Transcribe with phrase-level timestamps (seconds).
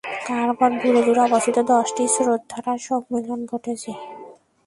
[0.27, 3.91] তারপর দূরে দূরে অবস্থিত দশটি স্রোতধারার সম্মিলন ঘটেছে।